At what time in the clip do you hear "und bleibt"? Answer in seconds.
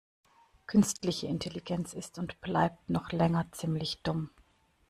2.17-2.89